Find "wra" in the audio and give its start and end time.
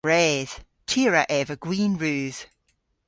1.09-1.23